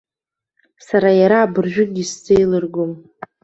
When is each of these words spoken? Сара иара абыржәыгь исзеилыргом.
Сара 0.87 1.11
иара 1.21 1.37
абыржәыгь 1.41 1.97
исзеилыргом. 2.03 2.91